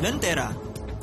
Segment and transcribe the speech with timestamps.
[0.00, 0.48] Lentera,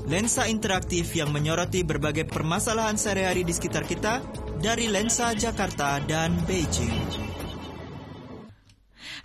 [0.09, 4.25] lensa interaktif yang menyoroti berbagai permasalahan sehari-hari di sekitar kita
[4.57, 7.26] dari lensa Jakarta dan Beijing.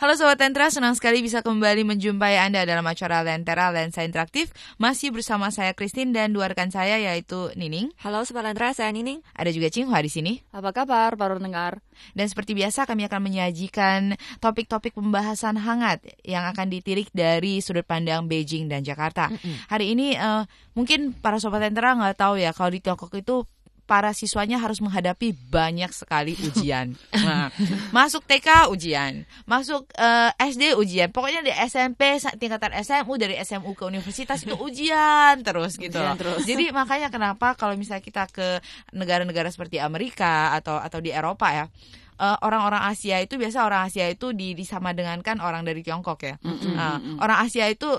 [0.03, 4.51] Halo Sobat Lentra, senang sekali bisa kembali menjumpai Anda dalam acara Lentera Lensa Interaktif.
[4.75, 7.95] Masih bersama saya Christine dan dua rekan saya yaitu Nining.
[8.03, 9.23] Halo Sobat Lentra, saya Nining.
[9.31, 10.43] Ada juga Cinghua di sini.
[10.51, 11.79] Apa kabar para pendengar?
[12.19, 18.27] Dan seperti biasa kami akan menyajikan topik-topik pembahasan hangat yang akan ditirik dari sudut pandang
[18.27, 19.31] Beijing dan Jakarta.
[19.31, 19.55] Mm -hmm.
[19.71, 20.43] Hari ini uh,
[20.75, 23.47] mungkin para Sobat Lentera nggak tahu ya kalau di Tiongkok itu
[23.93, 26.97] para siswanya harus menghadapi banyak sekali ujian.
[27.13, 27.53] Nah,
[27.97, 33.77] masuk TK ujian, masuk uh, eh, SD ujian, pokoknya di SMP tingkatan SMU dari SMU
[33.77, 36.01] ke universitas itu ujian terus gitu.
[36.01, 36.49] Ujian terus.
[36.49, 38.65] Jadi makanya kenapa kalau misalnya kita ke
[38.97, 41.69] negara-negara seperti Amerika atau atau di Eropa ya,
[42.17, 46.25] eh, orang-orang uh, Asia itu biasa orang Asia itu di, disama dengankan orang dari Tiongkok
[46.25, 46.41] ya.
[46.41, 46.75] Mm -hmm.
[46.81, 47.93] uh, orang Asia itu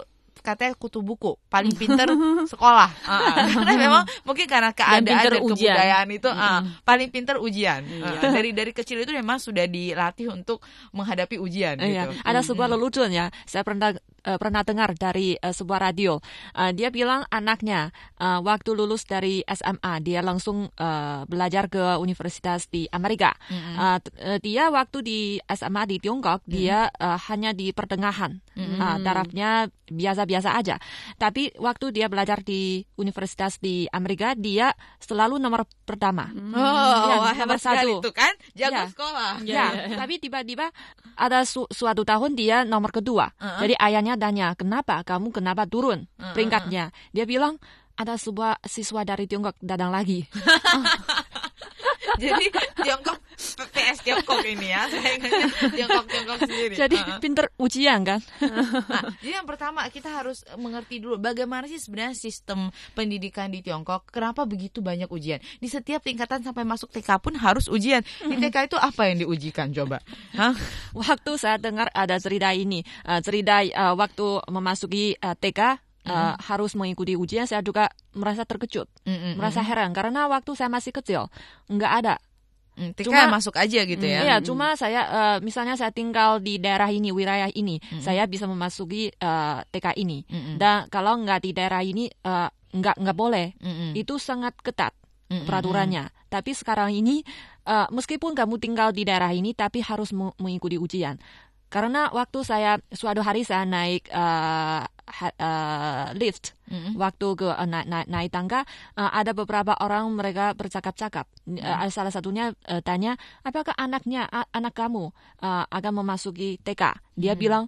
[0.44, 1.40] katanya kutu buku.
[1.48, 2.06] Paling pinter
[2.52, 2.92] sekolah.
[3.08, 7.82] Uh, karena memang mungkin karena keadaan dan, kebudayaan itu uh, paling pinter ujian.
[8.04, 10.60] Uh, dari dari kecil itu memang sudah dilatih untuk
[10.92, 12.12] menghadapi ujian iya.
[12.12, 12.20] gitu.
[12.22, 13.32] ada sebuah lelucon ya.
[13.48, 13.96] Saya pernah
[14.26, 16.20] uh, pernah dengar dari uh, sebuah radio.
[16.56, 22.68] Uh, dia bilang anaknya uh, waktu lulus dari SMA dia langsung uh, belajar ke universitas
[22.72, 23.36] di Amerika.
[23.52, 23.76] Mm-hmm.
[23.78, 25.20] Uh, dia waktu di
[25.52, 26.54] SMA di Tiongkok mm-hmm.
[26.54, 28.40] dia uh, hanya di pertengahan.
[28.54, 28.80] Mm-hmm.
[28.80, 29.50] Uh, tarafnya
[29.90, 30.80] biasa-biasa aja.
[31.20, 36.32] Tapi waktu dia belajar di universitas di Amerika dia selalu nomor pertama.
[36.32, 36.56] Mm-hmm.
[36.56, 38.00] Oh, ya, nomor satu.
[38.00, 38.86] itu kan jago ya.
[38.90, 39.32] sekolah.
[39.44, 39.98] Ya, ya, ya.
[40.00, 40.72] tapi tiba-tiba
[41.14, 43.30] ada su- suatu tahun dia nomor kedua.
[43.38, 43.62] Uh-huh.
[43.66, 46.92] Jadi ayahnya tanya, kenapa kamu kenapa turun peringkatnya?
[47.16, 47.58] Dia bilang,
[47.96, 50.26] ada sebuah siswa dari Tiongkok datang lagi.
[52.22, 52.46] Jadi
[52.84, 53.23] Tiongkok
[53.56, 55.18] PS Tiongkok ini ya, saya
[55.70, 56.76] Tiongkok Tiongkok sendiri.
[56.76, 57.20] Jadi uh -huh.
[57.22, 58.20] pinter ujian kan.
[58.42, 64.10] nah, jadi yang pertama kita harus mengerti dulu bagaimana sih sebenarnya sistem pendidikan di Tiongkok.
[64.10, 65.40] Kenapa begitu banyak ujian?
[65.62, 68.02] Di setiap tingkatan sampai masuk TK pun harus ujian.
[68.04, 70.02] Di TK itu apa yang diujikan coba?
[70.36, 70.54] Hah?
[70.94, 76.76] Waktu saya dengar ada cerita ini, uh, cerita uh, waktu memasuki uh, TK uh, harus
[76.76, 79.34] mengikuti ujian, saya juga merasa terkejut, mm -hmm.
[79.40, 81.32] merasa heran karena waktu saya masih kecil
[81.72, 82.16] nggak ada.
[82.74, 84.26] Mm, cuma masuk aja gitu ya.
[84.26, 88.02] Iya, cuma saya uh, misalnya saya tinggal di daerah ini, wilayah ini, mm -hmm.
[88.02, 90.26] saya bisa memasuki uh, TK ini.
[90.26, 90.56] Mm -hmm.
[90.58, 93.54] Dan kalau nggak di daerah ini uh, nggak nggak boleh.
[93.62, 93.90] Mm -hmm.
[93.94, 94.94] Itu sangat ketat
[95.30, 95.46] mm -hmm.
[95.46, 96.06] peraturannya.
[96.34, 97.22] Tapi sekarang ini
[97.70, 101.22] uh, meskipun kamu tinggal di daerah ini tapi harus mengikuti ujian.
[101.70, 106.96] Karena waktu saya suatu hari saya naik uh, uh, lift, mm-hmm.
[106.96, 108.62] waktu ke uh, naik, naik, naik tangga,
[108.98, 111.28] uh, ada beberapa orang mereka bercakap-cakap.
[111.48, 111.64] Mm-hmm.
[111.64, 115.12] Uh, salah satunya uh, tanya, apakah anaknya, uh, anak kamu
[115.44, 116.98] uh, akan memasuki TK?
[117.16, 117.40] Dia mm-hmm.
[117.40, 117.64] bilang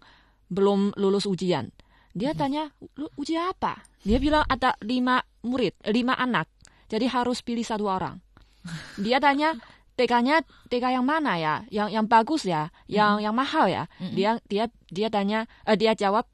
[0.49, 1.71] belum lulus ujian.
[2.15, 2.39] Dia mm-hmm.
[2.39, 2.63] tanya,
[3.19, 3.83] ujian apa?
[4.05, 6.47] Dia bilang ada lima murid, lima anak.
[6.87, 8.21] Jadi harus pilih satu orang.
[9.01, 9.57] Dia tanya,
[9.95, 11.63] TK-nya TK yang mana ya?
[11.71, 12.67] Yang yang bagus ya?
[12.91, 13.83] Yang mm yang mahal ya?
[13.97, 16.27] Mm Dia dia dia tanya uh, dia jawab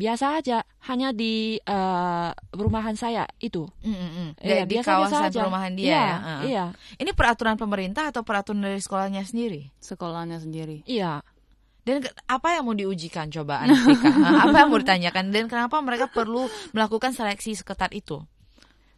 [0.00, 3.68] biasa aja hanya di uh, perumahan saya itu.
[3.84, 4.28] Mm -hmm.
[4.40, 6.16] ya, di biasa, kawasan biasa perumahan dia iya, ya?
[6.16, 6.42] Uh.
[6.48, 6.64] iya.
[6.96, 9.68] Ini peraturan pemerintah atau peraturan dari sekolahnya sendiri?
[9.76, 10.88] Sekolahnya sendiri.
[10.88, 11.20] Iya.
[11.84, 13.68] Dan apa yang mau diujikan coba
[14.48, 15.28] apa yang mau ditanyakan?
[15.28, 18.24] Dan kenapa mereka perlu melakukan seleksi seketat itu?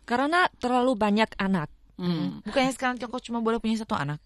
[0.06, 1.70] Karena terlalu banyak anak.
[1.98, 2.42] Hmm.
[2.46, 4.18] Bukannya sekarang Tiongkok cuma boleh punya satu anak?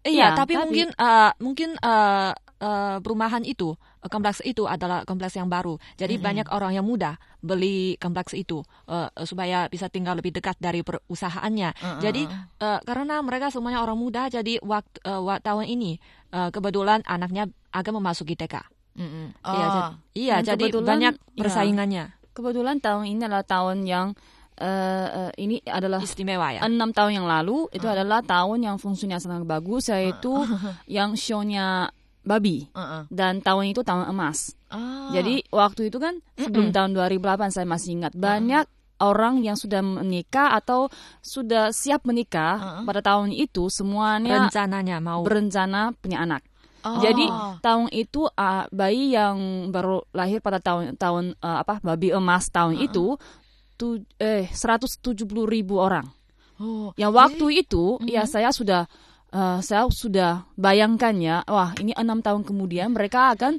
[0.00, 3.76] Iya, tapi, tapi mungkin uh, mungkin uh, uh, perumahan itu
[4.08, 5.76] kompleks itu adalah kompleks yang baru.
[6.00, 6.24] Jadi -hmm.
[6.24, 11.70] banyak orang yang muda beli kompleks itu uh, supaya bisa tinggal lebih dekat dari perusahaannya.
[11.76, 12.00] -uh.
[12.00, 12.24] Jadi
[12.64, 16.00] uh, karena mereka semuanya orang muda, jadi waktu uh, tahun ini
[16.32, 18.64] uh, kebetulan anaknya akan memasuki TK.
[18.96, 19.26] Mm -hmm.
[19.44, 19.52] oh.
[19.52, 19.68] Iya,
[20.16, 21.36] iya jadi banyak iya.
[21.36, 22.04] persaingannya.
[22.08, 24.16] Ya, kebetulan tahun ini adalah tahun yang
[24.60, 26.60] uh, uh, ini adalah istimewa ya.
[26.64, 27.94] Enam tahun yang lalu itu uh.
[27.96, 30.76] adalah tahun yang fungsinya sangat bagus yaitu uh.
[30.86, 31.90] yang show-nya
[32.30, 33.02] babi uh -uh.
[33.10, 34.54] dan tahun itu tahun emas.
[34.70, 35.10] Uh.
[35.10, 36.94] Jadi waktu itu kan sebelum uh -uh.
[36.94, 39.02] tahun 2008 saya masih ingat banyak uh.
[39.02, 40.86] orang yang sudah menikah atau
[41.18, 42.84] sudah siap menikah uh -uh.
[42.86, 46.46] pada tahun itu semuanya rencananya mau berencana punya anak.
[46.80, 46.96] Oh.
[47.02, 47.28] Jadi
[47.60, 52.78] tahun itu uh, bayi yang baru lahir pada tahun tahun uh, apa babi emas tahun
[52.78, 52.86] uh -uh.
[52.86, 53.04] itu
[53.80, 56.04] tu, eh 170 ribu orang.
[56.60, 58.12] Oh, yang waktu jadi, itu mm -hmm.
[58.12, 58.84] ya saya sudah
[59.34, 63.58] uh, saya sudah bayangkan ya, wah ini enam tahun kemudian mereka akan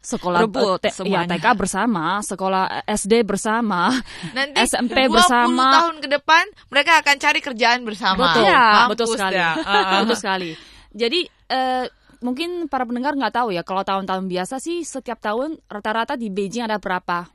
[0.00, 3.92] sekolah Rebut, te, ya, TK bersama, sekolah SD bersama,
[4.36, 5.76] Nanti SMP bersama.
[5.76, 8.32] tahun ke depan mereka akan cari kerjaan bersama.
[8.32, 9.52] Betul, ya, betul sekali, ya.
[10.00, 10.50] betul sekali.
[10.90, 11.20] Jadi
[11.52, 11.84] uh,
[12.24, 16.64] mungkin para pendengar nggak tahu ya kalau tahun-tahun biasa sih setiap tahun rata-rata di Beijing
[16.68, 17.28] ada berapa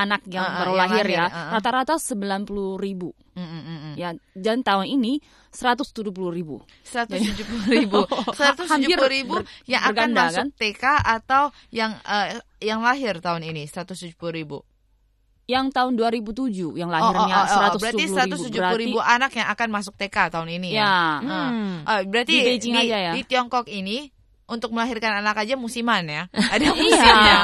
[0.00, 1.50] anak yang Uh, uh, baru yang lahir, lahir, ya, uh, uh.
[1.54, 3.08] rata-rata 90 ribu.
[3.30, 3.94] Mm, mm, mm, mm.
[3.94, 5.12] Ya, dan tahun ini
[5.50, 5.94] 170
[6.30, 6.56] ribu.
[6.82, 8.00] 170 ribu,
[8.36, 10.48] 170 ribu ber- yang akan berganda, masuk kan?
[10.54, 14.60] TK atau yang eh, yang lahir tahun ini 170 ribu.
[15.44, 18.46] Yang tahun 2007 yang Oh, oh, lahirnya oh, oh, 170 berarti ribu.
[18.54, 20.78] 170 ribu anak yang akan masuk TK tahun ini ya.
[20.78, 21.74] Ya, Hmm.
[21.82, 23.12] Oh, berarti Di Beijing aja ya?
[23.12, 24.14] di Tiongkok ini
[24.46, 26.22] untuk melahirkan anak aja musiman ya.
[26.54, 26.72] Ada Iya.
[26.72, 27.38] musimnya.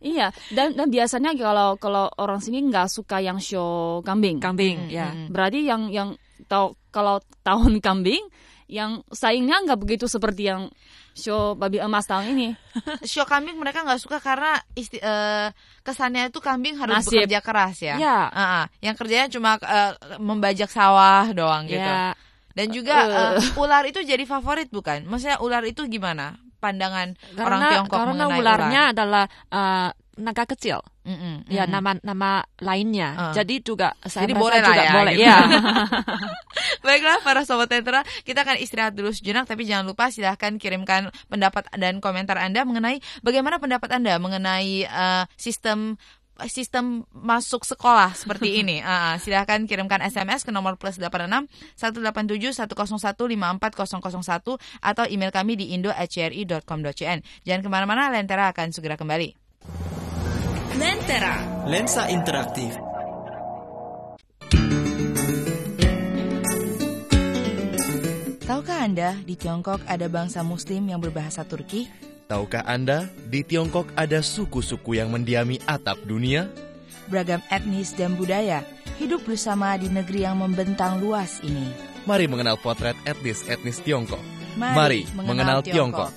[0.00, 4.40] Iya, dan dan biasanya kalau kalau orang sini nggak suka yang show kambing.
[4.40, 5.12] Kambing, ya.
[5.28, 6.16] Berarti yang yang
[6.48, 8.24] tahu kalau tahun kambing
[8.70, 10.72] yang saingnya nggak begitu seperti yang
[11.12, 12.48] show babi emas tahun ini.
[13.10, 15.50] Show kambing mereka nggak suka karena isti, eh,
[15.82, 17.26] kesannya itu kambing harus Nasib.
[17.26, 17.94] bekerja keras ya.
[17.98, 18.30] Ya.
[18.30, 18.64] Ah, ah.
[18.78, 19.92] yang kerjanya cuma eh,
[20.22, 21.82] membajak sawah doang gitu.
[21.82, 22.14] Ya.
[22.54, 25.02] Dan juga eh, ular itu jadi favorit bukan?
[25.02, 28.92] Maksudnya ular itu gimana pandangan orang Karena Tiongkok karena mengenai ularnya ular?
[28.92, 29.88] adalah uh,
[30.20, 30.84] naga kecil.
[31.00, 31.72] Mm-mm, Ya, mm-mm.
[31.72, 32.30] nama nama
[32.60, 33.08] lainnya.
[33.16, 33.32] Ah.
[33.32, 35.14] Jadi juga saya Jadi boleh lah juga ya, boleh.
[35.16, 35.24] gitu.
[35.24, 35.36] Ya.
[36.84, 41.64] Baiklah para sobat Tetra, kita akan istirahat dulu sejenak tapi jangan lupa silahkan kirimkan pendapat
[41.74, 45.96] dan komentar Anda mengenai bagaimana pendapat Anda mengenai eh, sistem
[46.48, 48.80] sistem masuk sekolah seperti ini.
[48.80, 55.76] Ah, silahkan kirimkan SMS ke nomor plus 86 187 101 54001 atau email kami di
[55.76, 57.18] indo@cri.com.cn.
[57.44, 59.34] Jangan ke mana-mana, Lentera akan segera kembali.
[60.78, 61.66] Lentera.
[61.68, 62.72] Lensa interaktif.
[68.50, 72.09] Tahukah Anda di Tiongkok ada bangsa muslim yang berbahasa Turki?
[72.30, 76.46] Tahukah Anda, di Tiongkok ada suku-suku yang mendiami atap dunia?
[77.10, 78.62] beragam etnis dan budaya
[79.02, 81.66] hidup bersama di negeri yang membentang luas ini.
[82.06, 84.22] Mari mengenal potret etnis-etnis Tiongkok.
[84.54, 86.14] Mari, Mari mengenal Tiongkok.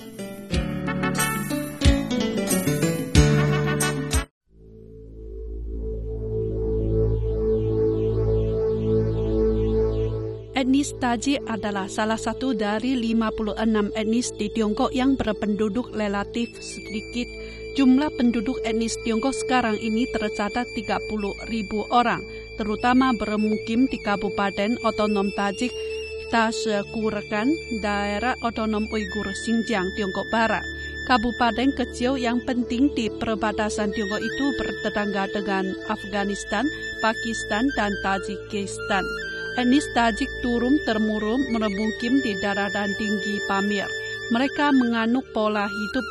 [10.84, 13.56] Etnis Tajik adalah salah satu dari 56
[13.96, 17.24] etnis di Tiongkok yang berpenduduk relatif sedikit.
[17.72, 21.08] Jumlah penduduk etnis Tiongkok sekarang ini tercatat 30
[21.48, 22.20] ribu orang,
[22.60, 25.72] terutama bermukim di Kabupaten Otonom Tajik,
[26.28, 27.48] Tasekurekan,
[27.80, 30.60] Daerah Otonom Uighur, Xinjiang, Tiongkok Barat.
[31.08, 36.68] Kabupaten kecil yang penting di perbatasan Tiongkok itu bertetangga dengan Afghanistan,
[37.00, 39.08] Pakistan, dan Tajikistan.
[39.54, 43.86] Etnis Tajik turun temurun bermukim di daratan tinggi Pamir.
[44.34, 46.06] Mereka menganut pola hidup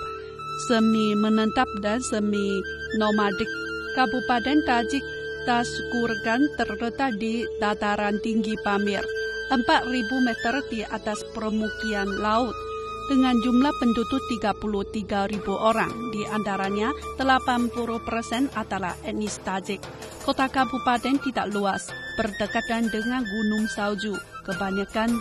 [0.72, 2.64] semi menetap dan semi
[2.96, 3.52] nomadik.
[4.00, 5.04] Kabupaten Tajik
[5.44, 9.04] Taskurgan terletak di dataran tinggi Pamir,
[9.52, 9.92] 4.000
[10.24, 12.56] meter di atas permukian laut.
[13.04, 19.84] Dengan jumlah penduduk 33.000 orang, di antaranya 80 persen adalah etnis Tajik.
[20.24, 24.16] Kota kabupaten tidak luas, berdekatan dengan Gunung Salju.
[24.48, 25.20] Kebanyakan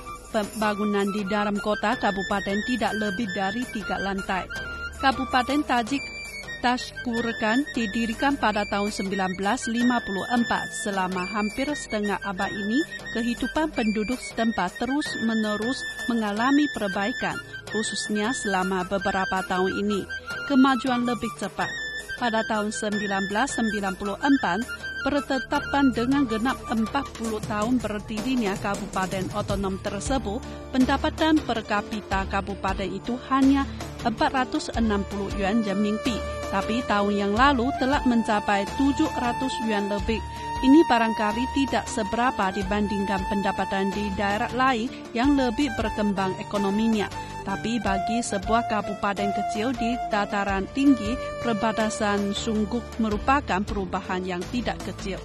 [0.62, 4.46] bangunan di dalam kota kabupaten tidak lebih dari tiga lantai.
[5.02, 6.02] Kabupaten Tajik
[6.62, 9.74] Tashkurgan didirikan pada tahun 1954.
[10.70, 12.78] Selama hampir setengah abad ini,
[13.18, 17.34] kehidupan penduduk setempat terus-menerus mengalami perbaikan,
[17.74, 20.06] khususnya selama beberapa tahun ini.
[20.46, 21.66] Kemajuan lebih cepat.
[22.22, 24.62] Pada tahun 1994,
[25.02, 30.38] Pertetapan dengan genap 40 tahun berdirinya kabupaten otonom tersebut,
[30.70, 33.66] pendapatan per kapita kabupaten itu hanya
[34.06, 34.78] 460
[35.42, 36.14] yuan renminbi,
[36.52, 40.20] tapi tahun yang lalu telah mencapai 700 yuan lebih.
[40.62, 47.10] Ini barangkali tidak seberapa dibandingkan pendapatan di daerah lain yang lebih berkembang ekonominya.
[47.42, 55.18] Tapi bagi sebuah kabupaten kecil di dataran tinggi, perbatasan sungguh merupakan perubahan yang tidak kecil.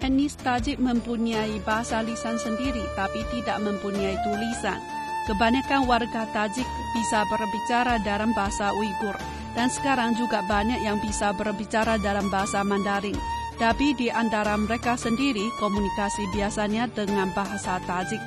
[0.00, 4.80] Etnis Tajik mempunyai bahasa lisan sendiri tapi tidak mempunyai tulisan.
[5.28, 9.14] Kebanyakan warga Tajik bisa berbicara dalam bahasa Uighur
[9.56, 13.16] dan sekarang juga banyak yang bisa berbicara dalam bahasa Mandarin.
[13.60, 18.20] Tapi di antara mereka sendiri komunikasi biasanya dengan bahasa Tajik.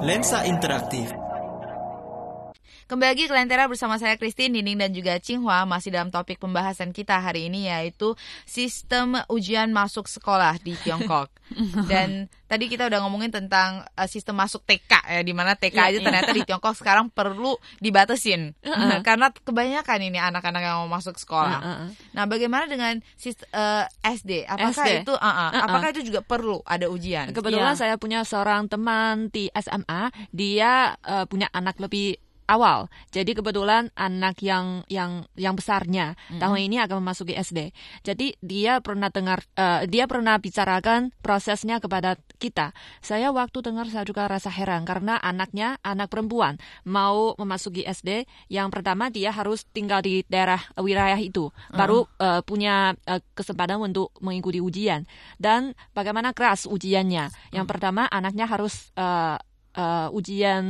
[0.00, 1.29] Lensa interaktif.
[2.90, 6.90] Kembali lagi ke Lentera bersama saya Christine, Nining dan juga Cinghua masih dalam topik pembahasan
[6.90, 11.30] kita hari ini yaitu sistem ujian masuk sekolah di Tiongkok.
[11.90, 15.82] dan tadi kita udah ngomongin tentang uh, sistem masuk TK ya di mana TK Iya,
[15.86, 16.02] aja iya.
[16.02, 18.58] ternyata di Tiongkok sekarang perlu dibatasin
[19.06, 21.94] karena kebanyakan ini anak-anak yang mau masuk sekolah.
[21.94, 24.50] Nah, bagaimana dengan sist- uh, SD?
[24.50, 25.06] Apakah SD?
[25.06, 25.62] itu uh-uh, Uh-uh.
[25.62, 27.30] apakah itu juga perlu ada ujian?
[27.30, 27.86] Kebetulan Iya.
[27.86, 32.18] saya punya seorang teman di SMA, dia eh, punya anak lebih
[32.50, 32.90] awal.
[33.14, 36.40] Jadi kebetulan anak yang yang yang besarnya mm-hmm.
[36.42, 37.70] tahun ini akan memasuki SD.
[38.02, 42.74] Jadi dia pernah dengar uh, dia pernah bicarakan prosesnya kepada kita.
[42.98, 48.26] Saya waktu dengar saya juga rasa heran karena anaknya anak perempuan mau memasuki SD.
[48.50, 54.10] Yang pertama dia harus tinggal di daerah wilayah itu, baru uh, punya uh, kesempatan untuk
[54.18, 55.06] mengikuti ujian.
[55.38, 57.30] Dan bagaimana keras ujiannya?
[57.54, 57.70] Yang uh-huh.
[57.70, 59.38] pertama anaknya harus uh,
[59.76, 60.64] uh, ujian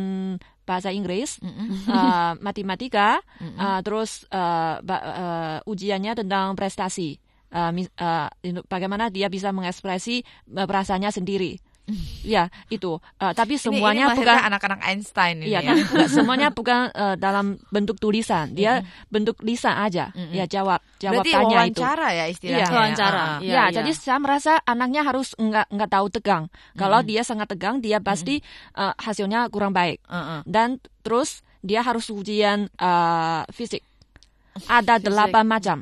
[0.71, 1.69] bahasa Inggris, mm -hmm.
[1.91, 3.59] uh, matematika, mm -hmm.
[3.59, 7.19] uh, terus uh, uh, ujiannya tentang prestasi.
[7.51, 8.31] Uh, uh,
[8.71, 10.23] bagaimana dia bisa mengekspresi
[10.55, 11.59] uh, perasaannya sendiri.
[12.23, 12.99] Ya itu.
[13.19, 15.73] Uh, tapi semuanya ini, ini bukan anak-anak Einstein ini iya, ya.
[15.75, 18.53] Tapi semuanya bukan uh, dalam bentuk tulisan.
[18.55, 19.11] Dia mm-hmm.
[19.11, 20.15] bentuk lisan aja.
[20.15, 20.35] Mm-hmm.
[20.35, 22.19] Ya jawab jawab Berarti tanya wawancara itu.
[22.19, 22.67] ya istilahnya.
[22.67, 23.23] Iya, wawancara.
[23.23, 26.45] Uh, ya, ya, jadi saya merasa anaknya harus nggak nggak tahu tegang.
[26.77, 28.81] Kalau dia sangat tegang, dia pasti mm-hmm.
[28.81, 30.03] uh, hasilnya kurang baik.
[30.07, 30.43] Uh-uh.
[30.47, 33.85] Dan terus dia harus ujian uh, fisik.
[34.67, 35.79] Ada delapan macam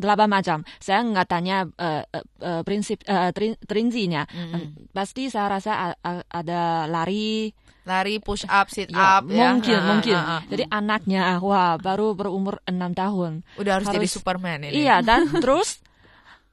[0.00, 0.58] delapan macam.
[0.80, 2.02] Saya nggak tanya uh,
[2.40, 4.24] uh, prinsip uh, trin, trinzinya.
[4.24, 4.88] Mm.
[4.96, 5.92] Pasti saya rasa
[6.32, 7.52] ada lari,
[7.84, 9.28] lari push up, sit ya, up.
[9.28, 9.84] Mungkin, ya.
[9.84, 10.16] mungkin.
[10.16, 10.42] Uh, uh, uh.
[10.48, 13.44] Jadi anaknya, wah baru berumur enam tahun.
[13.60, 14.88] Udah harus, harus jadi Superman ini.
[14.88, 15.84] Iya dan terus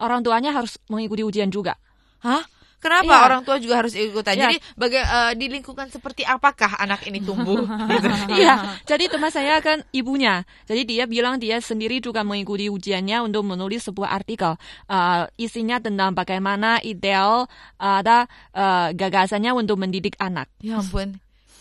[0.03, 1.79] orang tuanya harus mengikuti ujian juga.
[2.19, 2.43] Hah?
[2.77, 3.25] Kenapa iya.
[3.25, 4.37] orang tua juga harus ikutan?
[4.37, 4.53] Iya.
[4.53, 7.65] Jadi baga uh, di lingkungan seperti apakah anak ini tumbuh?
[7.91, 8.09] gitu.
[8.37, 8.77] Iya.
[8.85, 10.45] Jadi teman saya kan ibunya.
[10.69, 14.61] Jadi dia bilang dia sendiri juga mengikuti ujiannya untuk menulis sebuah artikel.
[14.85, 17.49] Uh, isinya tentang bagaimana ideal
[17.81, 20.45] uh, ada uh, gagasannya untuk mendidik anak.
[20.61, 21.17] Ya ampun.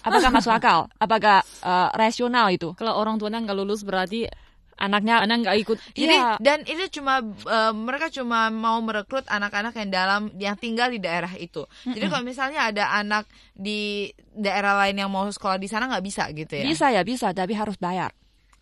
[0.06, 0.86] Apakah masuk akal?
[1.02, 2.76] Apakah uh, rasional itu?
[2.78, 4.30] Kalau orang tuanya nggak lulus berarti
[4.76, 5.76] anaknya anak nggak ikut.
[5.96, 6.36] Jadi iya.
[6.40, 11.32] dan itu cuma uh, mereka cuma mau merekrut anak-anak yang dalam yang tinggal di daerah
[11.36, 11.64] itu.
[11.64, 11.94] Mm-hmm.
[11.96, 13.24] jadi kalau misalnya ada anak
[13.56, 16.64] di daerah lain yang mau sekolah di sana nggak bisa gitu ya?
[16.64, 18.12] Bisa ya bisa tapi harus bayar.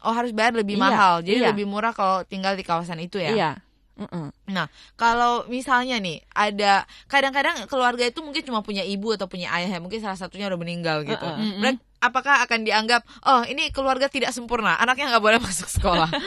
[0.04, 1.14] Oh harus bayar lebih iya, mahal.
[1.25, 1.50] Jadi iya.
[1.50, 3.33] lebih murah kalau tinggal di kawasan itu ya?
[3.35, 3.50] Iya
[3.94, 4.34] Mm-mm.
[4.50, 4.66] Nah,
[4.98, 9.78] kalau misalnya nih ada kadang-kadang keluarga itu mungkin cuma punya ibu atau punya ayah ya,
[9.78, 11.22] mungkin salah satunya udah meninggal gitu.
[11.22, 11.62] Mm-mm.
[11.62, 16.12] Mereka apakah akan dianggap oh ini keluarga tidak sempurna anaknya nggak boleh masuk sekolah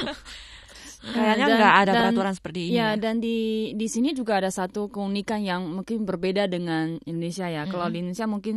[0.97, 2.81] Kayaknya nggak ada dan, peraturan seperti ini.
[2.81, 7.47] Ya, ya, dan di di sini juga ada satu keunikan yang mungkin berbeda dengan Indonesia
[7.47, 7.63] ya.
[7.63, 7.71] Mm-hmm.
[7.71, 8.55] Kalau di Indonesia mungkin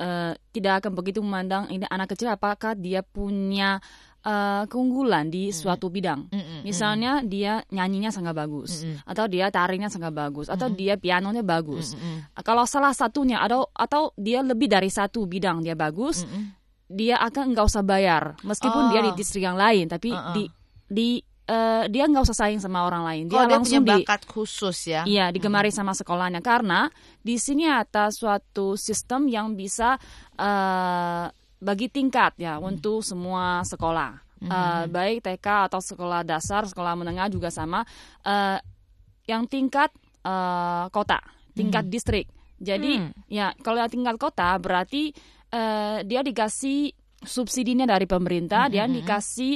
[0.00, 3.78] uh, tidak akan begitu memandang ini anak kecil apakah dia punya
[4.24, 6.30] uh, keunggulan di suatu bidang.
[6.30, 6.60] Mm-hmm.
[6.64, 9.06] Misalnya dia nyanyinya sangat bagus, mm-hmm.
[9.06, 10.80] atau dia tarinya sangat bagus, atau mm-hmm.
[10.80, 11.94] dia pianonya bagus.
[11.94, 12.42] Mm-hmm.
[12.42, 16.24] Kalau salah satunya atau atau dia lebih dari satu bidang dia bagus.
[16.26, 16.62] Mm-hmm
[16.92, 18.90] dia akan nggak usah bayar meskipun oh.
[18.92, 19.16] dia di oh.
[19.16, 20.34] distrik yang lain tapi uh -uh.
[20.36, 20.44] di
[20.92, 21.08] di
[21.48, 24.28] uh, dia nggak usah saing sama orang lain dia oh, langsung dia punya bakat di,
[24.28, 25.78] khusus ya iya digemari hmm.
[25.80, 26.92] sama sekolahnya karena
[27.24, 29.96] di sini ada suatu sistem yang bisa
[30.36, 31.26] uh,
[31.62, 32.66] bagi tingkat ya hmm.
[32.74, 34.50] untuk semua sekolah hmm.
[34.50, 37.86] uh, baik TK atau sekolah dasar sekolah menengah juga sama
[38.26, 38.58] uh,
[39.30, 39.94] yang tingkat
[40.26, 41.22] uh, kota
[41.54, 41.92] tingkat hmm.
[41.94, 42.26] distrik
[42.58, 43.30] jadi hmm.
[43.30, 45.14] ya kalau yang tingkat kota berarti
[45.54, 46.90] uh, dia dikasih
[47.22, 48.74] subsidinya dari pemerintah, mm -hmm.
[48.74, 49.52] dia dikasih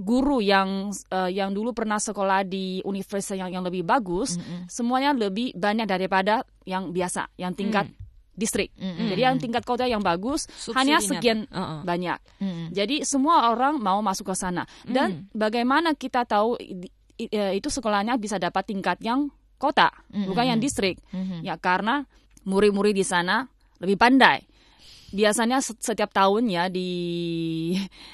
[0.00, 4.60] guru yang uh, yang dulu pernah sekolah di universitas yang yang lebih bagus, mm -hmm.
[4.72, 8.09] semuanya lebih banyak daripada yang biasa, yang tingkat mm.
[8.40, 8.72] Distrik.
[8.80, 9.08] Mm -hmm.
[9.12, 10.78] Jadi yang tingkat kota yang bagus Subsidinya.
[10.80, 11.80] hanya sekian uh -uh.
[11.84, 12.18] banyak.
[12.40, 12.66] Mm -hmm.
[12.72, 14.64] Jadi semua orang mau masuk ke sana.
[14.88, 15.36] Dan mm.
[15.36, 16.56] bagaimana kita tahu
[17.28, 19.28] itu sekolahnya bisa dapat tingkat yang
[19.60, 20.26] kota, mm -hmm.
[20.32, 20.96] bukan yang distrik?
[21.12, 21.40] Mm -hmm.
[21.44, 22.08] Ya karena
[22.48, 23.44] murid-murid di sana
[23.76, 24.48] lebih pandai
[25.10, 26.90] biasanya setiap tahun ya di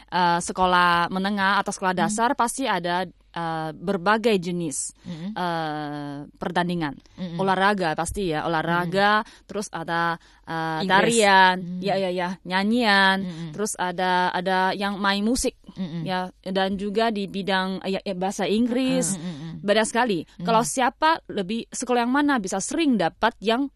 [0.09, 2.03] uh, sekolah menengah atau sekolah hmm.
[2.09, 2.41] dasar hmm.
[2.41, 3.05] pasti ada
[3.37, 5.37] uh, berbagai jenis hmm.
[5.37, 7.37] uh, pertandingan hmm.
[7.37, 9.29] olahraga pasti ya olahraga hmm.
[9.45, 10.17] terus ada
[10.49, 11.81] uh, tarian hmm.
[11.85, 13.49] ya ya ya nyanyian hmm.
[13.53, 16.03] terus ada ada yang main musik hmm.
[16.03, 19.61] ya dan juga di bidang ya, ya bahasa Inggris hmm.
[19.61, 20.43] banyak sekali hmm.
[20.49, 23.69] kalau siapa lebih sekolah yang mana bisa sering dapat yang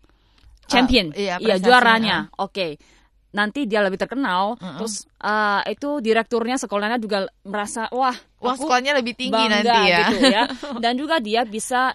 [0.66, 2.72] champion uh, iya, ya juaranya oke okay
[3.30, 4.76] nanti dia lebih terkenal, uh -uh.
[4.82, 9.98] terus uh, itu direkturnya sekolahnya juga merasa wah, wah sekolahnya lebih tinggi bangga, nanti ya.
[10.10, 10.44] Gitu ya.
[10.82, 11.94] Dan juga dia bisa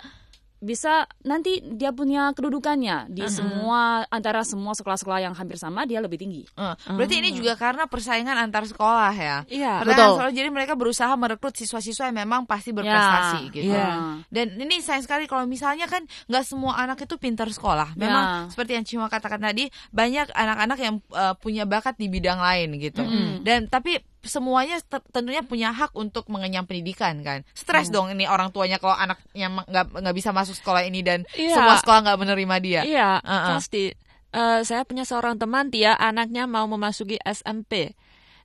[0.66, 3.38] bisa nanti dia punya kedudukannya di uh -huh.
[3.38, 6.50] semua antara semua sekolah-sekolah yang hampir sama dia lebih tinggi.
[6.58, 7.30] Uh, berarti uh -huh.
[7.30, 9.38] ini juga karena persaingan antar sekolah ya.
[9.46, 9.86] Iya.
[9.86, 10.18] Betul.
[10.18, 13.78] Sekolah, jadi mereka berusaha merekrut siswa-siswa yang memang pasti berprestasi ya, gitu.
[13.78, 14.26] Yeah.
[14.34, 17.94] Dan ini sayang sekali kalau misalnya kan nggak semua anak itu pintar sekolah.
[17.94, 18.42] Memang yeah.
[18.50, 23.06] seperti yang Cima katakan tadi banyak anak-anak yang uh, punya bakat di bidang lain gitu.
[23.06, 23.34] Mm -hmm.
[23.46, 24.82] Dan tapi semuanya
[25.14, 27.46] tentunya punya hak untuk mengenyam pendidikan kan.
[27.54, 27.94] Stres hmm.
[27.94, 31.54] dong ini orang tuanya kalau anaknya nggak nggak bisa masuk sekolah ini dan yeah.
[31.54, 32.82] semua sekolah nggak menerima dia.
[32.84, 33.50] Iya, uh -uh.
[33.58, 33.94] pasti.
[34.36, 37.96] Uh, saya punya seorang teman dia anaknya mau memasuki SMP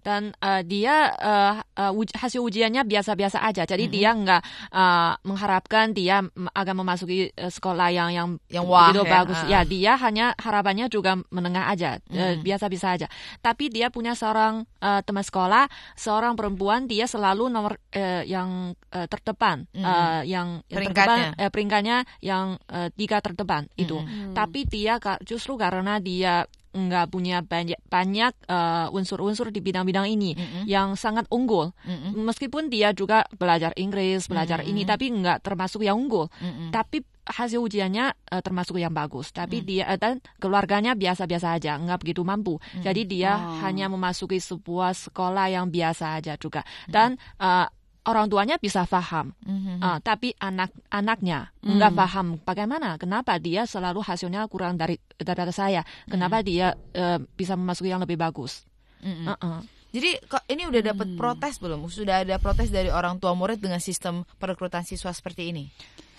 [0.00, 3.68] dan uh, dia uh, uh, uj hasil ujiannya biasa-biasa aja.
[3.68, 3.98] Jadi mm -hmm.
[4.00, 4.42] dia nggak
[4.72, 9.04] uh, mengharapkan dia akan memasuki uh, sekolah yang yang yang wah ya.
[9.04, 9.38] bagus.
[9.44, 9.48] Uh.
[9.52, 12.40] Ya dia hanya harapannya juga menengah aja, mm.
[12.44, 13.06] biasa-biasa aja.
[13.44, 19.06] Tapi dia punya seorang uh, teman sekolah, seorang perempuan dia selalu nomor uh, yang uh,
[19.06, 19.84] terdepan, mm.
[19.84, 23.82] uh, yang peringkatnya, terdepan, uh, peringkatnya yang uh, tiga terdepan mm.
[23.82, 23.98] itu.
[24.00, 24.32] Mm.
[24.32, 30.46] Tapi dia justru karena dia nggak punya banyak banyak uh, unsur-unsur di bidang-bidang ini mm
[30.46, 30.62] -hmm.
[30.70, 31.74] yang sangat unggul.
[31.82, 32.12] Mm -hmm.
[32.30, 34.78] Meskipun dia juga belajar Inggris, belajar mm -hmm.
[34.78, 36.30] ini, tapi nggak termasuk yang unggul.
[36.38, 36.68] Mm -hmm.
[36.70, 39.30] Tapi hasil ujiannya uh, termasuk yang bagus.
[39.30, 39.66] Tapi mm.
[39.66, 42.58] dia uh, dan keluarganya biasa-biasa aja, nggak begitu mampu.
[42.58, 42.82] Mm.
[42.82, 43.62] Jadi dia oh.
[43.62, 46.66] hanya memasuki sebuah sekolah yang biasa aja juga.
[46.86, 46.90] Mm.
[46.90, 47.08] Dan
[47.38, 47.66] uh,
[48.10, 49.78] orang tuanya bisa paham, mm-hmm.
[49.78, 51.78] uh, tapi anak-anaknya mm.
[51.78, 56.44] nggak paham bagaimana, kenapa dia selalu hasilnya kurang dari daripada saya, kenapa mm.
[56.44, 58.66] dia uh, bisa memasuki yang lebih bagus.
[59.00, 59.26] Mm-hmm.
[59.30, 59.60] Uh-uh.
[59.90, 61.18] Jadi kok ini udah dapat hmm.
[61.18, 61.82] protes belum?
[61.90, 65.66] Sudah ada protes dari orang tua murid dengan sistem perekrutan siswa seperti ini?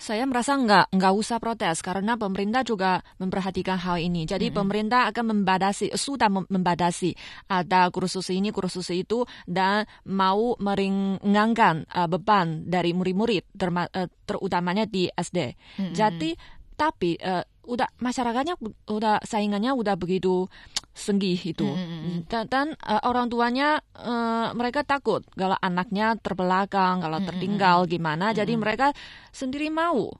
[0.02, 4.26] Saya merasa nggak nggak usah protes karena pemerintah juga memperhatikan hal ini.
[4.26, 4.58] Jadi mm-hmm.
[4.58, 7.14] pemerintah akan membatasi sudah membatasi
[7.46, 15.06] ada kursus ini kursus itu dan mau meringankan uh, beban dari murid-murid uh, terutamanya di
[15.06, 15.38] SD.
[15.54, 15.94] Mm-hmm.
[15.94, 16.30] Jadi
[16.74, 18.58] tapi uh, udah masyarakatnya
[18.90, 20.50] udah saingannya udah begitu
[20.92, 22.26] senggih itu mm-hmm.
[22.26, 28.40] dan, dan uh, orang tuanya uh, mereka takut kalau anaknya terbelakang kalau tertinggal gimana mm-hmm.
[28.42, 28.86] jadi mereka
[29.30, 30.10] sendiri mau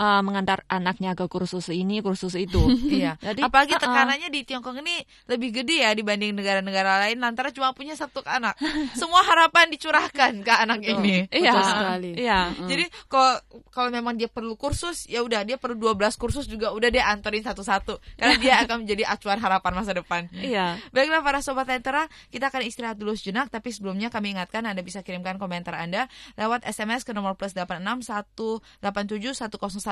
[0.00, 2.58] uh, mengantar anaknya ke kursus ini, kursus itu.
[2.88, 3.20] iya.
[3.20, 7.76] Jadi apalagi tekanannya uh, di Tiongkok ini lebih gede ya dibanding negara-negara lain lantaran cuma
[7.76, 8.56] punya satu anak.
[9.00, 11.04] Semua harapan dicurahkan ke anak Betul.
[11.04, 11.16] ini.
[11.28, 11.52] Iya.
[11.60, 12.10] sekali.
[12.16, 12.40] Iya.
[12.56, 12.68] Mm.
[12.72, 13.36] Jadi kalau
[13.68, 17.44] kalau memang dia perlu kursus, ya udah dia perlu 12 kursus juga udah dia anterin
[17.44, 20.32] satu-satu karena dia akan menjadi acuan harapan masa depan.
[20.32, 20.80] Iya.
[20.96, 25.04] Baiklah para sobat Lentera, kita akan istirahat dulu sejenak tapi sebelumnya kami ingatkan Anda bisa
[25.04, 26.08] kirimkan komentar Anda
[26.40, 29.89] lewat SMS ke nomor plus 86 187 101 15401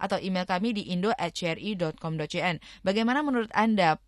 [0.00, 2.56] atau email kami di indo@cri.com.cn.
[2.82, 4.00] Bagaimana menurut Anda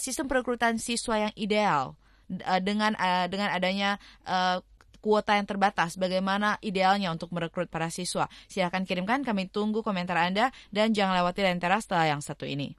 [0.00, 1.92] sistem perekrutan siswa yang ideal
[2.32, 4.64] eh, dengan eh, dengan adanya uh,
[4.98, 8.26] kuota yang terbatas, bagaimana idealnya untuk merekrut para siswa?
[8.50, 12.74] Silahkan kirimkan, kami tunggu komentar Anda dan jangan lewati Lentera setelah yang satu ini.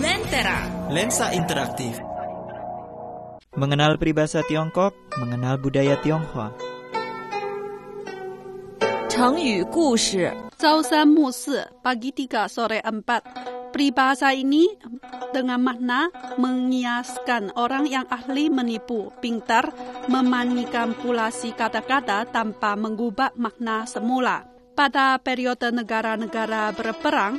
[0.00, 2.00] Lentera, lensa interaktif.
[3.60, 6.79] Mengenal peribahasa Tiongkok, mengenal budaya Tionghoa.
[9.19, 13.21] 成语故事 Sausan Musi pagi tiga sore empat.
[13.75, 14.71] Peribahasa ini
[15.35, 16.07] dengan makna
[16.39, 19.75] mengiaskan orang yang ahli menipu, pintar,
[20.07, 24.47] memanipulasi kata-kata tanpa mengubah makna semula.
[24.79, 27.35] Pada periode negara-negara berperang,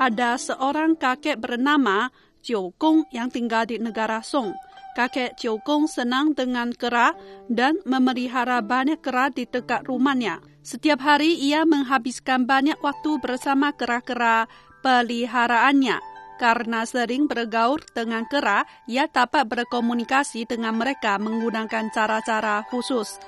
[0.00, 2.08] ada seorang kakek bernama
[2.40, 4.56] Jiu Gong yang tinggal di negara Song.
[4.97, 7.13] Kakek Jiu Gong senang dengan kera
[7.47, 10.41] dan memelihara banyak kera di dekat rumahnya.
[10.65, 14.49] Setiap hari ia menghabiskan banyak waktu bersama kera-kera
[14.81, 16.01] peliharaannya.
[16.39, 23.19] Karena sering bergaul dengan kera, ia dapat berkomunikasi dengan mereka menggunakan cara-cara khusus.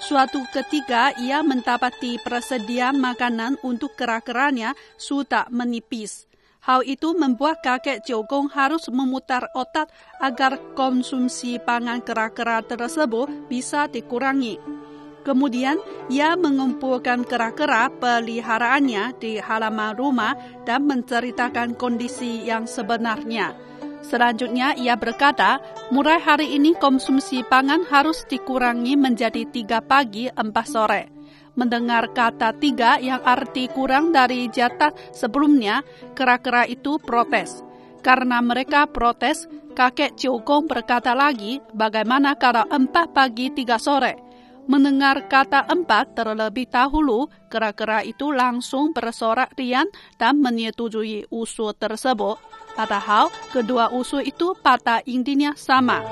[0.00, 6.29] Suatu ketika ia mendapati persediaan makanan untuk kera-keranya sudah menipis.
[6.70, 9.90] Hal itu membuat kakek Jogong harus memutar otak
[10.22, 14.54] agar konsumsi pangan kera-kera tersebut bisa dikurangi.
[15.26, 23.50] Kemudian, ia mengumpulkan kera-kera peliharaannya di halaman rumah dan menceritakan kondisi yang sebenarnya.
[24.06, 25.58] Selanjutnya, ia berkata,
[25.90, 31.19] mulai hari ini konsumsi pangan harus dikurangi menjadi tiga pagi, empat sore.
[31.58, 35.82] Mendengar kata tiga yang arti kurang dari jatah sebelumnya,
[36.14, 37.66] kera-kera itu protes.
[38.00, 39.44] Karena mereka protes,
[39.76, 44.30] kakek Ciokong berkata lagi, bagaimana kalau empat pagi tiga sore?
[44.70, 52.38] Mendengar kata empat terlebih dahulu, kera-kera itu langsung bersorak riang dan menyetujui usul tersebut.
[52.78, 56.06] Padahal kedua usul itu pada intinya sama.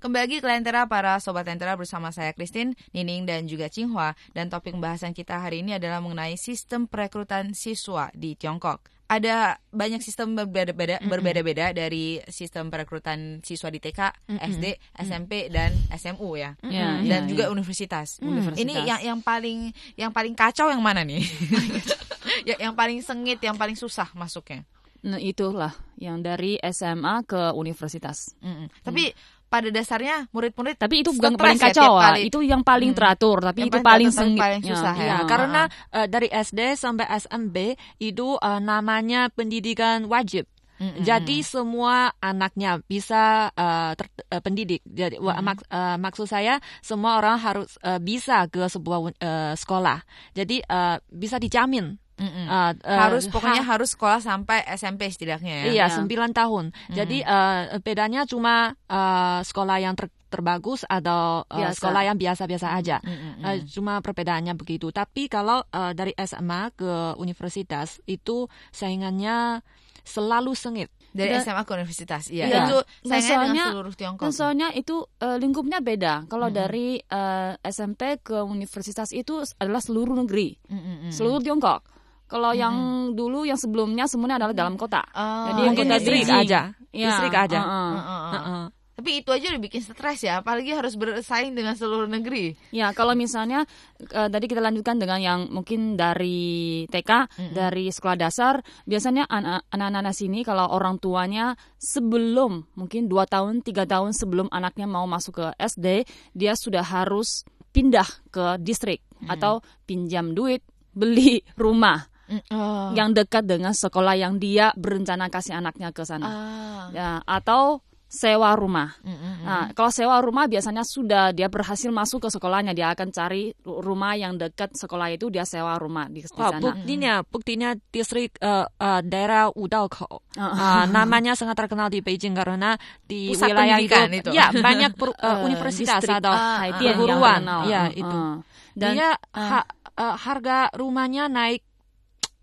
[0.00, 4.16] Kembali lagi ke Lentera para Sobat Lentera bersama saya Christine, Nining dan juga Cinghua.
[4.32, 9.98] Dan topik pembahasan kita hari ini adalah mengenai sistem perekrutan siswa di Tiongkok ada banyak
[10.06, 11.10] sistem berbeda-beda mm -hmm.
[11.10, 14.50] berbeda-beda dari sistem perekrutan siswa di TK, mm -hmm.
[14.54, 14.64] SD,
[15.02, 16.54] SMP dan SMU ya.
[16.62, 17.02] Mm -hmm.
[17.10, 17.52] Dan yeah, juga yeah.
[17.52, 18.22] universitas.
[18.22, 18.62] Mm, universitas.
[18.62, 21.26] Ini yang yang paling yang paling kacau yang mana nih?
[22.54, 24.62] yang, yang paling sengit, yang paling susah masuknya.
[25.02, 28.30] Nah, itulah yang dari SMA ke universitas.
[28.38, 28.66] Mm -hmm.
[28.86, 29.10] Tapi
[29.50, 32.20] pada dasarnya murid-murid tapi itu bukan stres paling ya kacau kali.
[32.24, 32.98] itu yang paling Hmm.
[33.02, 35.04] teratur tapi Yang itu paling sengit paling susah ya.
[35.04, 37.56] Ya, Ah, karena eh, dari SD sampai SMP
[37.98, 40.46] itu eh, namanya pendidikan wajib.
[40.80, 41.04] Mm-mm.
[41.04, 44.80] Jadi semua anaknya bisa eh, ter- eh, pendidik.
[44.82, 49.98] Jadi wa- mak- eh, maksud saya semua orang harus eh, bisa ke sebuah eh, sekolah.
[50.32, 52.00] Jadi eh, bisa dijamin.
[52.20, 52.44] Mm-mm.
[52.44, 55.88] eh, eh, harus pokoknya ha- harus sekolah sampai SMP setidaknya ya.
[55.88, 56.64] Iya, 9 tahun.
[56.90, 58.54] Jadi eh, bedanya cuma
[58.84, 61.74] eh, sekolah yang ter- terbagus atau Biasa.
[61.74, 63.00] sekolah yang biasa-biasa aja.
[63.00, 63.42] Mm-mm.
[63.42, 64.88] Eh, cuma perbedaannya begitu.
[64.90, 69.60] Tapi kalau eh, dari SMA ke universitas itu saingannya
[70.02, 70.90] selalu sengit.
[71.10, 72.30] Dari Dan- SMA ke universitas.
[72.30, 72.58] Iya, Iya.
[72.64, 74.22] itu Dan saingannya soalnya- dengan seluruh Tiongkok.
[74.22, 76.14] Dan soalnya itu eh, lingkupnya beda.
[76.24, 81.10] Kalau dari eh, SMP ke universitas itu adalah seluruh negeri, Mm-mm.
[81.10, 81.82] seluruh Tiongkok.
[82.30, 82.74] Kalau yang
[83.12, 85.02] dulu yang sebelumnya semuanya adalah dalam kota.
[85.10, 86.40] Oh, Jadi Mungkin kota distrik Beijing.
[86.46, 86.60] aja.
[86.94, 87.58] Iya, Distrik aja.
[87.58, 87.90] uh-uh.
[87.90, 88.30] Heeh, heeh.
[88.38, 88.64] Heeh.
[89.00, 92.52] Tapi itu aja udah bikin stres ya, apalagi harus bersaing dengan seluruh negeri.
[92.68, 93.64] Ya, kalau misalnya
[93.96, 100.12] eh, tadi kita lanjutkan dengan yang mungkin dari TK, dari sekolah dasar, biasanya anak- anak-anak
[100.12, 105.46] sini kalau orang tuanya sebelum mungkin dua tahun, tiga tahun sebelum anaknya mau masuk ke
[105.56, 106.04] SD,
[106.36, 109.00] dia sudah harus pindah ke distrik
[109.32, 110.60] atau pinjam duit,
[110.92, 112.09] beli rumah
[112.48, 112.94] Oh.
[112.94, 116.26] yang dekat dengan sekolah yang dia berencana kasih anaknya ke sana.
[116.26, 116.84] Ah.
[116.90, 118.98] Ya, atau sewa rumah.
[119.02, 119.46] Mm-mm.
[119.46, 123.78] Nah, kalau sewa rumah biasanya sudah dia berhasil masuk ke sekolahnya, dia akan cari ru-
[123.78, 126.58] rumah yang dekat sekolah itu dia sewa rumah di, di sana.
[126.58, 130.26] buktinya, buktinya distrik eh, eh, daerah Udalkou.
[130.34, 134.30] Uh, Ah, namanya sangat terkenal di Beijing karena di Pusat wilayah itu, itu.
[134.34, 137.40] ya banyak per- Eh, universitas distrik atau ah, perguruan.
[137.62, 138.18] Ya, Uh, itu.
[138.18, 138.36] uh.
[138.74, 141.62] Dan Dia ha- eh, harga rumahnya naik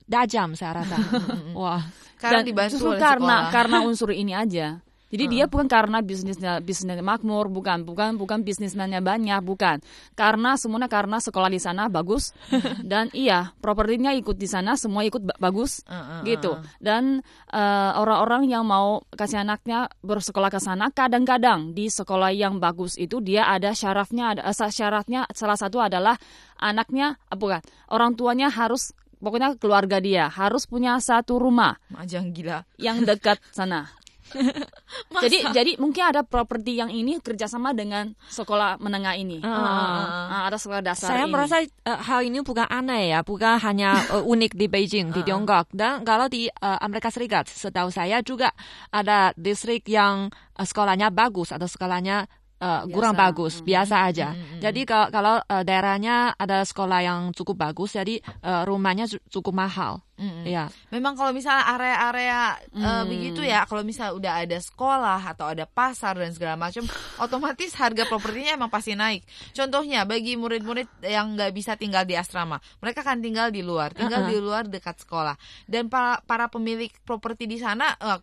[0.07, 0.97] dajam saya rasa.
[1.59, 1.83] Wah.
[2.17, 3.53] Karena dan dibantu justru karena sekolah.
[3.53, 4.81] karena unsur ini aja.
[5.07, 9.79] Jadi dia bukan karena bisnisnya bisnisnya makmur, bukan, bukan, bukan bisnismennya banyak, bukan.
[10.19, 12.35] Karena semuanya karena sekolah di sana bagus
[12.91, 16.59] dan iya propertinya ikut di sana semua ikut ba- bagus Uh, uh, gitu.
[16.59, 16.65] uh.
[16.83, 17.23] Dan
[17.55, 23.23] eh, orang-orang yang mau kasih anaknya bersekolah ke sana kadang-kadang di sekolah yang bagus itu
[23.23, 26.19] dia ada syaratnya ada eh, syaratnya salah satu adalah
[26.59, 27.63] anaknya eh, bukan
[27.95, 32.65] orang tuanya harus pokoknya keluarga dia harus punya satu rumah Majang gila.
[32.77, 33.89] yang dekat sana.
[35.23, 39.39] jadi jadi mungkin ada properti yang ini kerjasama dengan sekolah menengah ini.
[39.39, 40.27] Ah.
[40.27, 41.32] Ah, ada sekolah dasar Saya ini.
[41.32, 45.71] merasa eh, hal ini bukan aneh ya, bukan hanya eh, unik di Beijing, di Tiongkok.
[45.71, 48.51] Dan kalau di eh, Amerika Serikat, setahu saya juga
[48.91, 50.27] ada distrik yang
[50.60, 54.31] eh, sekolahnya bagus atau sekolahnya eh, kurang bagus, biasa aja.
[54.57, 59.53] Jadi kalau, kalau eh, daerahnya ada sekolah yang cukup bagus, jadi eh, rumahnya cu- cukup
[59.53, 60.01] mahal.
[60.17, 60.49] Mm-mm.
[60.49, 60.65] Ya.
[60.89, 62.41] Memang kalau misalnya area-area
[62.73, 63.05] eh, Hmm.
[63.05, 66.89] begitu ya, kalau misalnya udah ada sekolah atau ada pasar dan segala macam,
[67.23, 69.21] otomatis harga propertinya emang pasti naik.
[69.53, 74.25] Contohnya bagi murid-murid yang nggak bisa tinggal di asrama, mereka kan tinggal di luar, tinggal
[74.25, 74.33] Uh-uh.
[74.33, 75.37] di luar dekat sekolah.
[75.69, 78.17] Dan para para pemilik properti di sana eh,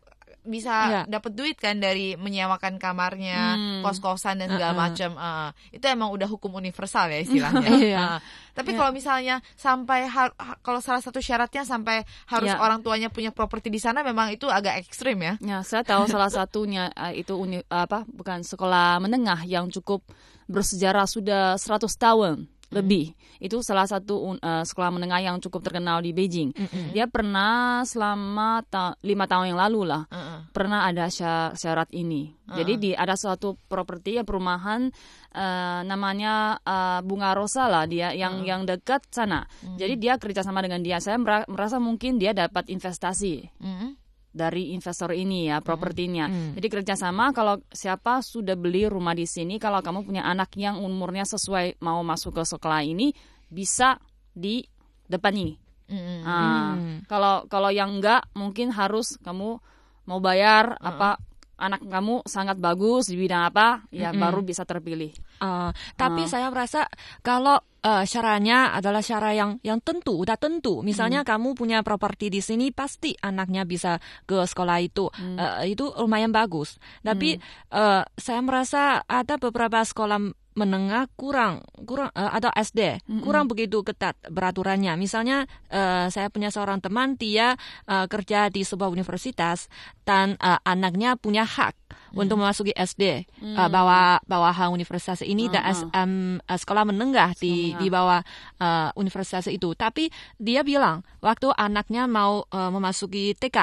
[0.45, 1.03] bisa Iya.
[1.09, 3.81] dapat duit kan dari menyewakan kamarnya, Hmm.
[3.81, 4.85] kos-kosan dan segala Uh-uh.
[4.85, 5.11] macam.
[5.17, 7.71] Eh, itu emang udah hukum universal ya istilahnya.
[7.75, 8.05] Iya.
[8.17, 8.19] Eh,
[8.53, 12.61] tapi kalau misalnya sampai har- kalau salah satu syaratnya sampai harus Ya.
[12.61, 15.35] orang tuanya punya properti di sana memang itu agak ekstrim ya.
[15.41, 20.05] Ya, saya tahu salah satunya eh, itu uni, apa bukan sekolah menengah yang cukup
[20.45, 23.05] bersejarah sudah 100 tahun lebih.
[23.39, 26.51] Itu salah satu eh, sekolah menengah yang cukup terkenal di Beijing.
[26.91, 30.51] Dia pernah selama ta- lima tahun yang lalu lah Heeh.
[30.51, 32.35] pernah ada sya- syarat ini.
[32.45, 34.93] Jadi di ada suatu properti ya perumahan
[35.33, 39.47] eh, namanya eh, Bunga Rosa lah dia yang yang dekat sana.
[39.77, 41.01] Jadi dia kerjasama dengan dia.
[41.01, 43.91] Saya mera- merasa mungkin dia dapat investasi Mm-mm.
[44.35, 46.27] Dari investor ini ya propertinya.
[46.59, 51.23] Jadi kerjasama kalau siapa sudah beli rumah di sini, kalau kamu punya anak yang umurnya
[51.23, 53.15] sesuai mau masuk ke sekolah ini
[53.47, 54.03] bisa
[54.35, 54.67] di
[55.07, 55.55] depan ini.
[55.85, 56.21] Mm-mm.
[56.27, 56.75] Ah,
[57.07, 59.63] Kalau kalau yang enggak mungkin harus kamu
[60.11, 61.23] mau bayar apa
[61.55, 65.15] anak kamu sangat bagus di bidang apa ya baru bisa terpilih.
[65.45, 66.89] Uh, tapi saya merasa
[67.21, 70.81] kalau uh, syaratnya adalah syarat yang yang tentu, udah tentu.
[70.81, 75.13] Misalnya kamu punya properti di sini, pasti anaknya bisa ke sekolah itu.
[75.13, 76.81] Uh, itu lumayan bagus.
[77.05, 77.37] Tapi
[77.77, 84.15] uh, saya merasa ada beberapa sekolah menengah kurang kurang uh, atau SD kurang begitu ketat
[84.23, 84.95] peraturannya.
[84.95, 87.59] Misalnya uh, saya punya seorang teman dia
[87.91, 89.67] uh, kerja di sebuah universitas
[90.07, 91.75] dan uh, anaknya punya hak
[92.15, 93.27] untuk memasuki SD
[93.59, 98.23] uh, bawah bawahan universitas ini SM uh, sekolah menengah di di bawah
[98.63, 99.75] uh, universitas itu.
[99.75, 103.59] Tapi dia bilang waktu anaknya mau uh, memasuki TK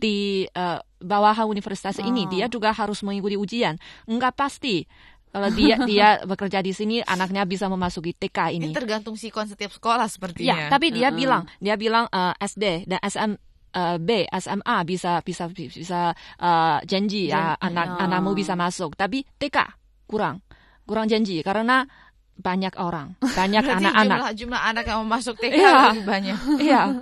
[0.00, 3.76] di uh, bawahan universitas ini dia juga harus mengikuti ujian.
[4.08, 4.84] Enggak pasti
[5.32, 8.68] kalau dia dia bekerja di sini anaknya bisa memasuki TK ini.
[8.68, 10.68] Ini tergantung sikon setiap sekolah sepertinya.
[10.68, 13.32] Ya, tapi dia bilang dia bilang uh, SD dan SM
[13.72, 19.58] uh, B SMA bisa bisa bisa uh, janji ya anak anakmu bisa masuk tapi TK
[20.06, 20.44] kurang
[20.84, 21.86] kurang janji karena
[22.34, 25.74] banyak orang banyak anak-anak jumlah, jumlah anak yang mau masuk TK Iya.
[25.90, 26.38] lebih banyak.
[26.66, 26.82] iya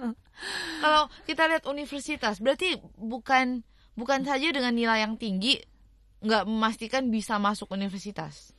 [0.80, 3.60] Kalau kita lihat universitas, berarti bukan
[3.92, 5.60] bukan saja dengan nilai yang tinggi
[6.18, 8.56] nggak memastikan bisa masuk universitas.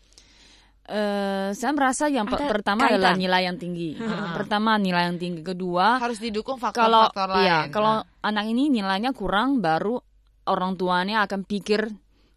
[0.83, 2.97] Eh, saya merasa yang Ada pertama kaitan.
[2.97, 3.95] adalah nilai yang tinggi.
[4.31, 5.41] Pertama nilai yang tinggi.
[5.41, 7.43] Kedua Harus didukung kalau faktor-faktor lain.
[7.43, 8.27] iya kalau Nah.
[8.27, 10.01] anak ini nilainya kurang baru
[10.43, 11.89] orang tuanya akan pikir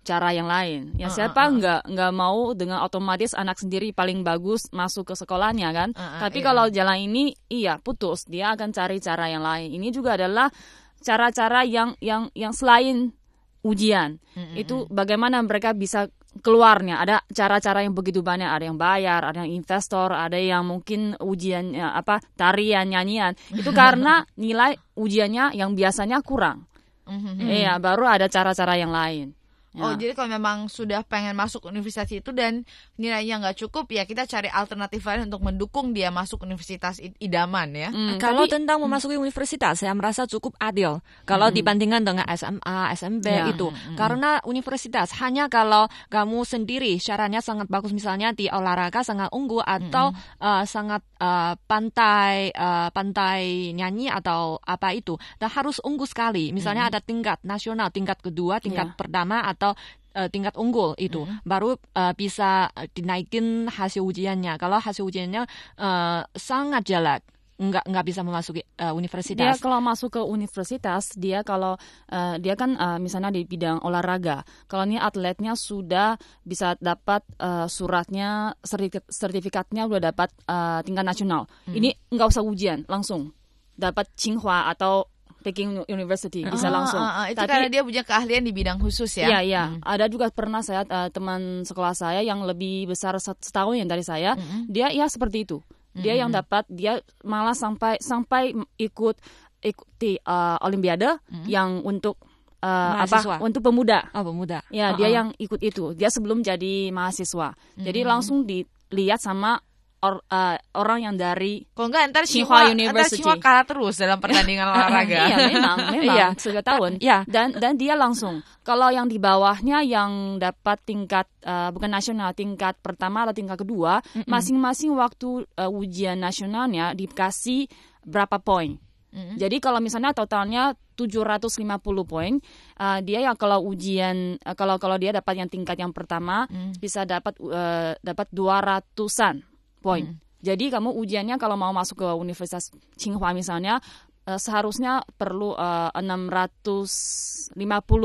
[0.04, 0.92] cara yang lain.
[1.00, 5.90] Ya siapa nggak nggak mau dengan otomatis anak sendiri paling bagus masuk ke sekolahnya kan.
[5.96, 6.46] Uh, uh, Tapi iya.
[6.46, 9.72] kalau jalan ini iya putus, dia akan cari cara yang lain.
[9.72, 10.52] Ini juga adalah
[11.00, 13.16] cara-cara yang yang yang selain
[13.64, 14.20] ujian.
[14.52, 16.12] Itu bagaimana mereka bisa
[16.44, 17.00] keluarnya.
[17.00, 18.46] Ada cara-cara yang begitu banyak.
[18.46, 23.32] Ada yang bayar, ada yang investor, ada yang mungkin ujian ya, apa tarian, nyanyian.
[23.54, 26.66] Itu karena nilai ujiannya yang biasanya kurang.
[27.04, 27.44] Mhm.
[27.44, 29.36] Iya, baru ada cara-cara yang lain.
[29.74, 30.06] Oh, Ya.
[30.06, 32.62] jadi kalau memang sudah pengen masuk universitas itu dan
[32.94, 37.88] nilainya nggak cukup, ya kita cari alternatif lain untuk mendukung dia masuk universitas idaman ya.
[37.90, 43.26] Hmm, kalau tapi- tentang memasuki universitas, saya merasa cukup adil kalau dibandingkan dengan SMA, SMB
[43.26, 43.50] Ya.
[43.50, 43.66] itu.
[43.94, 50.12] Karena universitas hanya kalau kamu sendiri syaratnya sangat bagus, misalnya di olahraga sangat unggul atau
[50.38, 56.52] uh, sangat uh, pantai uh, pantai nyanyi atau apa itu, dan harus unggul sekali.
[56.52, 58.94] Misalnya ada tingkat nasional, tingkat kedua, tingkat Ya.
[58.94, 64.60] pertama atau uh, tingkat unggul itu baru uh, bisa uh, dinaikin hasil ujiannya.
[64.60, 65.48] Kalau hasil ujiannya
[65.80, 67.22] uh, sangat jelek,
[67.54, 69.62] nggak nggak bisa memasuki uh, Dia universitas.
[69.62, 71.78] kalau masuk ke universitas, dia kalau
[72.10, 77.70] eh, dia kan eh, misalnya di bidang olahraga, kalau ini atletnya sudah bisa dapat eh,
[77.70, 81.46] suratnya, sertifikat, sertifikatnya udah dapat eh, tingkat nasional.
[81.70, 83.30] Ini nggak usah ujian, langsung
[83.78, 85.06] dapat Tsinghua atau
[85.44, 86.98] Peking University bisa Ah, langsung.
[86.98, 89.28] ah, ah, itu Tapi karena dia punya keahlian di bidang khusus ya.
[89.28, 89.62] Iya, iya.
[89.78, 94.00] Ada juga pernah saya eh, teman sekolah saya yang lebih besar set- setahun yang dari
[94.00, 94.32] saya,
[94.64, 95.60] dia ya seperti itu.
[95.92, 99.14] Dia yang dapat dia malah sampai sampai ikut
[99.60, 102.16] ikuti eh, olimpiade yang untuk
[102.58, 103.36] Mahasiswa.
[103.36, 103.44] apa?
[103.44, 104.08] Untuk pemuda.
[104.10, 104.64] Oh, pemuda.
[104.68, 105.92] Ya, Oh, dia yang ikut itu.
[105.92, 107.52] Dia sebelum jadi mahasiswa.
[107.76, 109.60] Jadi langsung dilihat sama
[110.04, 113.18] or- eh, orang yang dari Kalau enggak ntar Tsinghua University.
[113.18, 115.20] Tsinghua kalah terus dalam pertandingan olahraga.
[115.32, 116.28] iya memang memang Iya.
[116.36, 117.24] sudah tahun Iya.
[117.24, 122.76] dan dan dia langsung kalau yang di bawahnya yang dapat tingkat eh, bukan nasional tingkat
[122.78, 127.66] pertama atau tingkat kedua masing-masing waktu eh, ujian nasionalnya dikasih
[128.04, 128.76] berapa poin
[129.14, 131.62] jadi kalau misalnya totalnya 750
[132.02, 132.34] poin,
[132.74, 137.06] eh, dia ya kalau ujian eh, kalau kalau dia dapat yang tingkat yang pertama bisa
[137.06, 139.53] dapat eh, dapat 200-an
[139.84, 140.04] poin.
[140.40, 143.80] Jadi kamu ujiannya kalau mau masuk ke Universitas Tsinghua misalnya
[144.24, 147.52] eh, seharusnya perlu eh, 650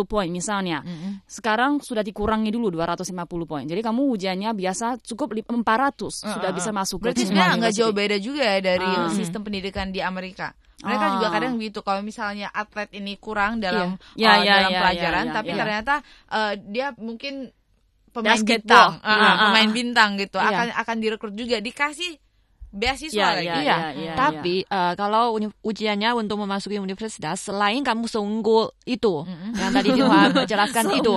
[0.05, 0.83] poin misalnya.
[1.25, 3.11] Sekarang sudah dikurangi dulu 250
[3.45, 3.63] poin.
[3.63, 5.63] Jadi kamu ujiannya biasa cukup li- 400
[6.27, 9.09] sudah bisa masuk Berarti ke sebenarnya nggak jauh beda juga ya dari Ah.
[9.09, 10.51] sistem pendidikan di Amerika.
[10.79, 11.11] Mereka Ah.
[11.15, 14.31] juga kadang gitu kalau misalnya atlet ini kurang dalam Iya.
[14.31, 15.59] uh, Iya, dalam iya, pelajaran, iya, tapi iya.
[15.59, 15.93] ternyata
[16.31, 17.51] uh, dia mungkin
[18.19, 18.99] pemain Basketball.
[18.99, 20.47] bintang, ah, ah, pemain bintang gitu Iya.
[20.51, 22.19] akan akan direkrut juga dikasih
[22.69, 23.45] beasiswa Iya, lagi.
[23.45, 29.25] iya, Iya, iya, tapi eh, kalau uni- ujiannya untuk memasuki universitas, selain kamu seunggul itu,
[29.51, 31.13] yang tadi Diwa jelaskan itu,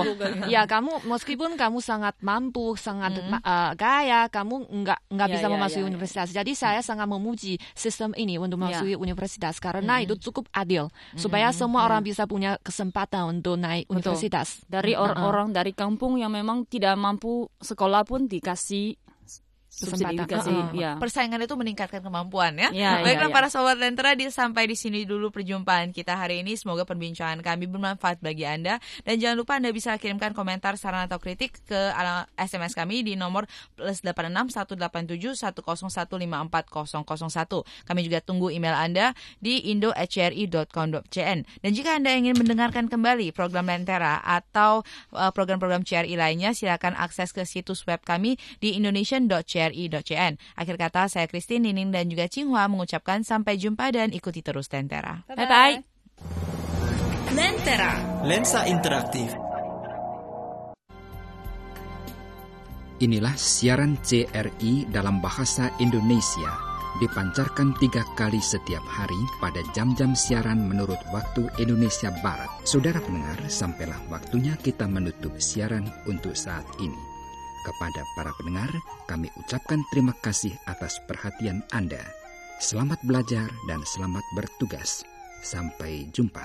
[0.47, 5.45] ya kamu meskipun kamu sangat mampu, sangat ma- eh, kaya, kamu nggak nggak Ya, bisa
[5.45, 5.89] ya, memasuki ya, ya.
[5.89, 6.27] universitas.
[6.29, 8.73] Jadi saya sangat memuji sistem ini untuk Ya.
[8.73, 14.01] memasuki universitas karena itu cukup adil, supaya semua orang bisa punya kesempatan untuk naik Betul.
[14.01, 14.65] universitas.
[14.65, 18.97] dari or- orang dari kampung yang memang tidak mampu sekolah pun dikasih
[19.73, 20.29] subsidi Kesempatan.
[20.29, 20.77] dikasih Uh-uh.
[20.77, 20.91] ya.
[21.01, 22.69] Persaingan itu meningkatkan kemampuan ya.
[22.69, 23.35] Iya, Baiklah iya.
[23.35, 26.53] para sobat lentera di sampai di sini dulu perjumpaan kita hari ini.
[26.53, 31.17] Semoga perbincangan kami bermanfaat bagi Anda dan jangan lupa Anda bisa kirimkan komentar, saran atau
[31.17, 31.89] kritik ke
[32.37, 37.89] SMS kami di nomor plus 86 187 101540001.
[37.89, 41.37] Kami juga tunggu email Anda di indo@cri.com.cn.
[41.65, 47.33] Dan jika Anda ingin mendengarkan kembali program Lentera atau uh, program-program CRI lainnya, silakan akses
[47.33, 48.77] ke situs web kami di
[49.71, 50.33] indonesian.cri.cn.
[50.59, 55.23] Akhir kata, saya Christine, Nining, dan juga Cinghua mengucapkan sampai jumpa dan ikuti terus Lentera.
[55.29, 55.77] Bye bye.
[58.27, 59.31] Lensa interaktif.
[63.03, 70.99] Inilah siaran CRI dalam bahasa Indonesia dipancarkan tiga kali setiap hari pada jam-jam siaran menurut
[71.09, 72.49] waktu Indonesia Barat.
[72.63, 77.12] Saudara pendengar, sampailah waktunya kita menutup siaran untuk saat ini.
[77.63, 78.67] Kepada para pendengar,
[79.07, 82.03] kami ucapkan terima kasih atas perhatian Anda.
[82.59, 85.07] Selamat belajar dan selamat bertugas.
[85.39, 86.43] Sampai jumpa.